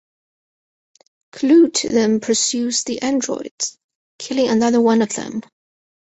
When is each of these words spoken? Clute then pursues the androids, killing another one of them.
Clute 1.31 1.87
then 1.87 2.21
pursues 2.21 2.83
the 2.85 3.03
androids, 3.03 3.77
killing 4.17 4.49
another 4.49 4.81
one 4.81 5.03
of 5.03 5.13
them. 5.13 5.43